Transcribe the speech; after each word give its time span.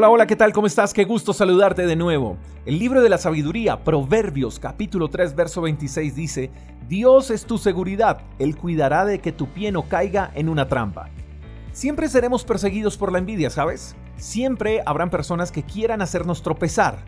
Hola, 0.00 0.08
hola, 0.08 0.26
¿qué 0.26 0.34
tal? 0.34 0.54
¿Cómo 0.54 0.66
estás? 0.66 0.94
Qué 0.94 1.04
gusto 1.04 1.34
saludarte 1.34 1.84
de 1.84 1.94
nuevo. 1.94 2.38
El 2.64 2.78
libro 2.78 3.02
de 3.02 3.10
la 3.10 3.18
sabiduría, 3.18 3.84
Proverbios 3.84 4.58
capítulo 4.58 5.10
3, 5.10 5.36
verso 5.36 5.60
26 5.60 6.14
dice, 6.14 6.50
Dios 6.88 7.30
es 7.30 7.44
tu 7.44 7.58
seguridad, 7.58 8.22
Él 8.38 8.56
cuidará 8.56 9.04
de 9.04 9.18
que 9.18 9.30
tu 9.30 9.48
pie 9.48 9.70
no 9.72 9.90
caiga 9.90 10.30
en 10.34 10.48
una 10.48 10.68
trampa. 10.68 11.10
Siempre 11.72 12.08
seremos 12.08 12.44
perseguidos 12.44 12.96
por 12.96 13.12
la 13.12 13.18
envidia, 13.18 13.50
¿sabes? 13.50 13.94
Siempre 14.16 14.80
habrán 14.86 15.10
personas 15.10 15.52
que 15.52 15.64
quieran 15.64 16.00
hacernos 16.00 16.40
tropezar. 16.40 17.04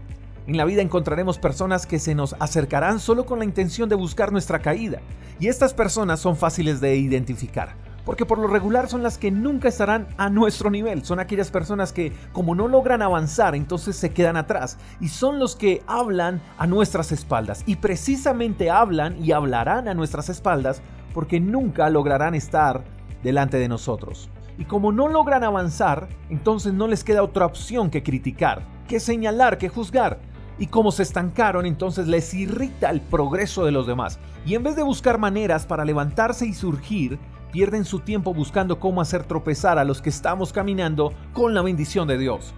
En 0.46 0.58
la 0.58 0.66
vida 0.66 0.82
encontraremos 0.82 1.38
personas 1.38 1.86
que 1.86 1.98
se 1.98 2.14
nos 2.14 2.36
acercarán 2.40 3.00
solo 3.00 3.24
con 3.24 3.38
la 3.38 3.46
intención 3.46 3.88
de 3.88 3.94
buscar 3.94 4.32
nuestra 4.32 4.58
caída, 4.58 5.00
y 5.40 5.48
estas 5.48 5.72
personas 5.72 6.20
son 6.20 6.36
fáciles 6.36 6.82
de 6.82 6.94
identificar 6.94 7.74
porque 8.04 8.26
por 8.26 8.38
lo 8.38 8.48
regular 8.48 8.88
son 8.88 9.02
las 9.02 9.18
que 9.18 9.30
nunca 9.30 9.68
estarán 9.68 10.08
a 10.16 10.28
nuestro 10.28 10.70
nivel. 10.70 11.04
Son 11.04 11.20
aquellas 11.20 11.50
personas 11.50 11.92
que 11.92 12.12
como 12.32 12.54
no 12.54 12.68
logran 12.68 13.02
avanzar, 13.02 13.54
entonces 13.54 13.96
se 13.96 14.12
quedan 14.12 14.36
atrás. 14.36 14.78
Y 15.00 15.08
son 15.08 15.38
los 15.38 15.54
que 15.56 15.82
hablan 15.86 16.40
a 16.58 16.66
nuestras 16.66 17.12
espaldas. 17.12 17.62
Y 17.66 17.76
precisamente 17.76 18.70
hablan 18.70 19.22
y 19.22 19.32
hablarán 19.32 19.88
a 19.88 19.94
nuestras 19.94 20.28
espaldas 20.28 20.82
porque 21.14 21.40
nunca 21.40 21.88
lograrán 21.90 22.34
estar 22.34 22.82
delante 23.22 23.58
de 23.58 23.68
nosotros. 23.68 24.30
Y 24.58 24.64
como 24.64 24.92
no 24.92 25.08
logran 25.08 25.44
avanzar, 25.44 26.08
entonces 26.28 26.72
no 26.72 26.88
les 26.88 27.04
queda 27.04 27.22
otra 27.22 27.46
opción 27.46 27.90
que 27.90 28.02
criticar, 28.02 28.66
que 28.88 29.00
señalar, 29.00 29.58
que 29.58 29.68
juzgar. 29.68 30.18
Y 30.58 30.66
como 30.66 30.92
se 30.92 31.02
estancaron, 31.02 31.66
entonces 31.66 32.06
les 32.06 32.34
irrita 32.34 32.90
el 32.90 33.00
progreso 33.00 33.64
de 33.64 33.72
los 33.72 33.86
demás. 33.86 34.18
Y 34.44 34.54
en 34.54 34.62
vez 34.62 34.76
de 34.76 34.82
buscar 34.82 35.18
maneras 35.18 35.66
para 35.66 35.84
levantarse 35.84 36.46
y 36.46 36.52
surgir, 36.52 37.18
pierden 37.52 37.84
su 37.84 38.00
tiempo 38.00 38.34
buscando 38.34 38.80
cómo 38.80 39.00
hacer 39.00 39.24
tropezar 39.24 39.78
a 39.78 39.84
los 39.84 40.02
que 40.02 40.08
estamos 40.08 40.52
caminando 40.52 41.12
con 41.32 41.54
la 41.54 41.62
bendición 41.62 42.08
de 42.08 42.18
Dios. 42.18 42.54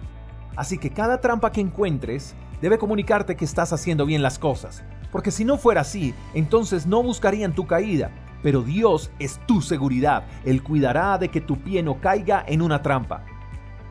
Así 0.55 0.77
que 0.77 0.89
cada 0.89 1.19
trampa 1.19 1.51
que 1.51 1.61
encuentres 1.61 2.33
debe 2.61 2.77
comunicarte 2.77 3.35
que 3.35 3.45
estás 3.45 3.73
haciendo 3.73 4.05
bien 4.05 4.23
las 4.23 4.39
cosas, 4.39 4.83
porque 5.11 5.31
si 5.31 5.43
no 5.43 5.57
fuera 5.57 5.81
así, 5.81 6.15
entonces 6.33 6.87
no 6.87 7.03
buscarían 7.03 7.53
tu 7.53 7.67
caída, 7.67 8.09
pero 8.41 8.61
Dios 8.61 9.11
es 9.19 9.39
tu 9.45 9.61
seguridad, 9.61 10.23
Él 10.45 10.63
cuidará 10.63 11.17
de 11.17 11.29
que 11.29 11.41
tu 11.41 11.57
pie 11.57 11.83
no 11.83 11.99
caiga 11.99 12.43
en 12.47 12.61
una 12.61 12.81
trampa. 12.81 13.25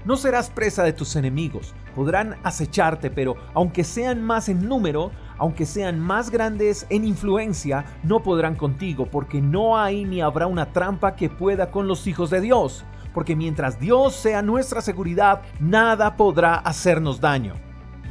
No 0.06 0.16
serás 0.16 0.50
presa 0.50 0.82
de 0.84 0.92
tus 0.92 1.16
enemigos, 1.16 1.74
podrán 1.94 2.36
acecharte, 2.44 3.10
pero 3.10 3.36
aunque 3.52 3.84
sean 3.84 4.22
más 4.22 4.48
en 4.48 4.68
número, 4.68 5.12
aunque 5.38 5.66
sean 5.66 6.00
más 6.00 6.30
grandes 6.30 6.86
en 6.90 7.04
influencia, 7.04 7.84
no 8.02 8.22
podrán 8.22 8.54
contigo, 8.54 9.06
porque 9.06 9.40
no 9.40 9.78
hay 9.78 10.04
ni 10.04 10.20
habrá 10.20 10.46
una 10.46 10.72
trampa 10.72 11.16
que 11.16 11.30
pueda 11.30 11.70
con 11.70 11.88
los 11.88 12.06
hijos 12.06 12.30
de 12.30 12.40
Dios, 12.40 12.84
porque 13.12 13.36
mientras 13.36 13.78
Dios 13.78 14.14
sea 14.14 14.42
nuestra 14.42 14.80
seguridad, 14.80 15.42
nada 15.60 16.16
podrá 16.16 16.56
hacernos 16.56 17.20
daño. 17.20 17.54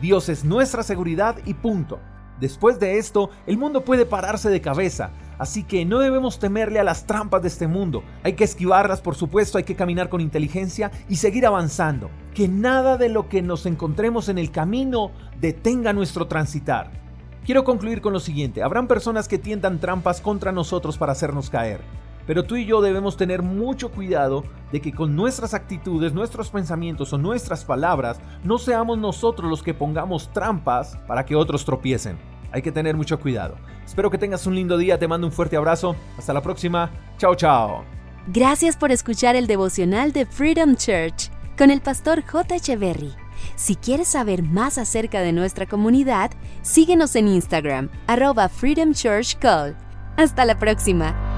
Dios 0.02 0.30
es 0.30 0.44
nuestra 0.44 0.84
seguridad 0.84 1.38
y 1.46 1.54
punto. 1.54 2.00
Después 2.40 2.80
de 2.80 2.98
esto, 2.98 3.30
el 3.46 3.58
mundo 3.58 3.86
puede 3.86 4.06
pararse 4.06 4.50
de 4.50 4.60
cabeza, 4.60 5.12
así 5.38 5.64
que 5.64 5.86
no 5.86 6.00
debemos 6.00 6.40
temerle 6.40 6.80
a 6.80 6.84
las 6.84 7.06
trampas 7.06 7.42
de 7.42 7.48
este 7.48 7.68
mundo. 7.68 8.04
Hay 8.24 8.34
que 8.34 8.44
esquivarlas, 8.44 9.02
por 9.02 9.16
supuesto, 9.16 9.58
hay 9.58 9.64
que 9.64 9.76
caminar 9.76 10.10
con 10.10 10.20
inteligencia 10.20 10.92
y 11.08 11.18
seguir 11.18 11.46
avanzando. 11.46 12.10
Que 12.34 12.48
nada 12.48 12.98
de 12.98 13.10
lo 13.10 13.30
que 13.30 13.42
nos 13.42 13.66
encontremos 13.66 14.30
en 14.30 14.40
el 14.40 14.52
camino 14.52 15.12
detenga 15.40 15.94
nuestro 15.94 16.28
transitar. 16.28 17.03
Quiero 17.46 17.66
concluir 17.66 18.00
con 18.00 18.14
lo 18.14 18.22
siguiente, 18.22 18.64
habrán 18.64 18.88
personas 18.88 19.28
que 19.28 19.38
tiendan 19.38 19.80
trampas 19.80 20.22
contra 20.22 20.54
nosotros 20.54 20.98
para 20.98 21.12
hacernos 21.12 21.50
caer, 21.50 21.82
pero 22.26 22.46
tú 22.46 22.56
y 22.56 22.66
yo 22.66 22.80
debemos 22.80 23.18
tener 23.18 23.42
mucho 23.42 23.92
cuidado 23.92 24.46
de 24.72 24.80
que 24.80 24.94
con 24.94 25.14
nuestras 25.14 25.54
actitudes, 25.54 26.14
nuestros 26.14 26.50
pensamientos 26.50 27.12
o 27.12 27.18
nuestras 27.18 27.66
palabras 27.66 28.22
no 28.46 28.58
seamos 28.58 28.98
nosotros 28.98 29.50
los 29.50 29.62
que 29.62 29.74
pongamos 29.74 30.32
trampas 30.32 30.98
para 31.06 31.26
que 31.26 31.36
otros 31.36 31.66
tropiecen. 31.66 32.18
Hay 32.54 32.62
que 32.62 32.72
tener 32.72 32.96
mucho 32.96 33.20
cuidado. 33.20 33.56
Espero 33.84 34.10
que 34.10 34.18
tengas 34.18 34.48
un 34.48 34.56
lindo 34.56 34.78
día, 34.78 34.98
te 34.98 35.08
mando 35.10 35.28
un 35.28 35.34
fuerte 35.34 35.58
abrazo, 35.58 35.98
hasta 36.18 36.34
la 36.34 36.42
próxima, 36.42 36.92
chao 37.18 37.36
chao. 37.36 37.84
Gracias 38.28 38.78
por 38.78 38.92
escuchar 38.92 39.36
el 39.36 39.48
devocional 39.48 40.14
de 40.14 40.26
Freedom 40.26 40.76
Church 40.76 41.30
con 41.58 41.72
el 41.72 41.82
pastor 41.82 42.24
J. 42.24 42.56
Echeverry. 42.56 43.23
Si 43.56 43.76
quieres 43.76 44.08
saber 44.08 44.44
más 44.44 44.78
acerca 44.78 45.22
de 45.22 45.32
nuestra 45.32 45.66
comunidad, 45.66 46.32
síguenos 46.62 47.16
en 47.16 47.28
Instagram, 47.28 47.90
arroba 48.08 48.50
Freedom 48.50 48.94
Church 48.94 49.38
Call. 49.40 49.76
Hasta 50.18 50.46
la 50.46 50.60
próxima. 50.60 51.33